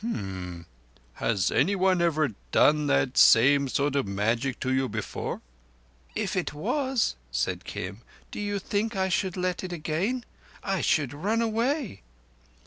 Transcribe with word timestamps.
"Hm! 0.03 0.65
Has 1.13 1.51
anyone 1.51 2.01
ever 2.01 2.29
done 2.51 2.87
that 2.87 3.19
same 3.19 3.67
sort 3.67 3.95
of 3.95 4.07
magic 4.07 4.59
to 4.61 4.73
you 4.73 4.89
before?" 4.89 5.41
"If 6.15 6.35
it 6.35 6.55
was," 6.55 7.15
said 7.29 7.65
Kim 7.65 8.01
"do 8.31 8.39
you 8.39 8.57
think 8.57 8.95
I 8.95 9.09
should 9.09 9.37
let 9.37 9.63
it 9.63 9.71
again? 9.71 10.25
I 10.63 10.81
should 10.81 11.13
run 11.13 11.43
away." 11.43 12.01